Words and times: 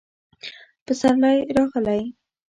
پسرلی 0.85 1.37
راغلی 1.55 2.03